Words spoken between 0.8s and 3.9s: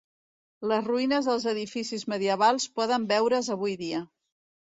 ruïnes dels edificis medievals poden veure's avui